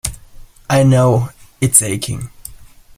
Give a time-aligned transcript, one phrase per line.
[0.67, 1.29] I know
[1.59, 2.31] it's aching.